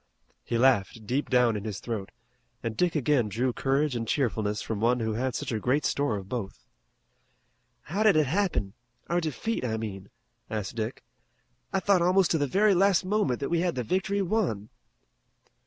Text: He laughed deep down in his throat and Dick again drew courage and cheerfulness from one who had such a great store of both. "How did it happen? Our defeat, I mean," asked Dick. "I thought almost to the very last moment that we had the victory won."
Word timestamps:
He 0.43 0.57
laughed 0.57 1.05
deep 1.05 1.29
down 1.29 1.55
in 1.55 1.63
his 1.63 1.79
throat 1.79 2.09
and 2.63 2.75
Dick 2.75 2.95
again 2.95 3.29
drew 3.29 3.53
courage 3.53 3.95
and 3.95 4.07
cheerfulness 4.07 4.59
from 4.59 4.79
one 4.81 4.99
who 4.99 5.13
had 5.13 5.35
such 5.35 5.51
a 5.51 5.59
great 5.59 5.85
store 5.85 6.17
of 6.17 6.27
both. 6.27 6.65
"How 7.83 8.01
did 8.01 8.15
it 8.15 8.25
happen? 8.25 8.73
Our 9.09 9.21
defeat, 9.21 9.63
I 9.63 9.77
mean," 9.77 10.09
asked 10.49 10.73
Dick. 10.75 11.03
"I 11.71 11.79
thought 11.79 12.01
almost 12.01 12.31
to 12.31 12.39
the 12.39 12.47
very 12.47 12.73
last 12.73 13.05
moment 13.05 13.41
that 13.41 13.49
we 13.49 13.59
had 13.59 13.75
the 13.75 13.83
victory 13.83 14.23
won." 14.23 14.69